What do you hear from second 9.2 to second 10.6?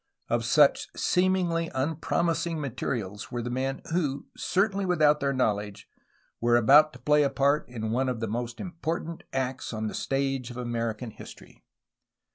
acts on the stage of